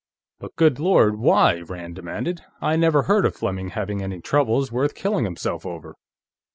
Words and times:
"But 0.39 0.55
good 0.55 0.79
Lord, 0.79 1.19
why?" 1.19 1.61
Rand 1.61 1.93
demanded. 1.95 2.41
"I 2.59 2.75
never 2.75 3.03
heard 3.03 3.23
of 3.23 3.35
Fleming 3.35 3.69
having 3.69 4.01
any 4.01 4.19
troubles 4.19 4.71
worth 4.71 4.95
killing 4.95 5.25
himself 5.25 5.63
over." 5.63 5.93